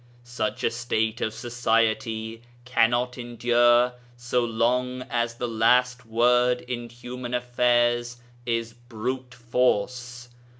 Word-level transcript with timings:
Such 0.23 0.63
a 0.63 0.71
state 0.71 1.21
of 1.21 1.31
society 1.31 2.41
cannot 2.65 3.19
endure 3.19 3.93
so 4.17 4.43
long 4.43 5.03
as 5.11 5.35
the 5.35 5.47
last 5.47 6.07
word 6.07 6.61
in 6.61 6.89
human 6.89 7.35
affairs 7.35 8.17
is 8.43 8.73
brute 8.73 9.35
force. 9.35 10.29